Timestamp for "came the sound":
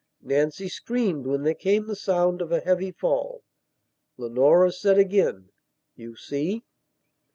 1.53-2.41